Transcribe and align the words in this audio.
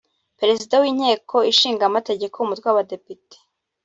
Perezida 0.39 0.75
w’Inteko 0.83 1.35
ishinga 1.51 1.83
amategeko 1.89 2.35
Umutwe 2.39 2.65
w’Abadepite 2.67 3.37